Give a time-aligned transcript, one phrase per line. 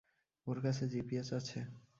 [0.47, 1.59] ওর কাছে জিপিএস আছে।